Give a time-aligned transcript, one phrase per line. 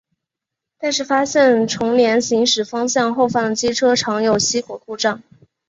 [0.79, 5.21] 但是发现重联行驶方向后方的机车常有熄火故障。